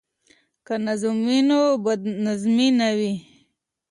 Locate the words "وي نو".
1.27-1.59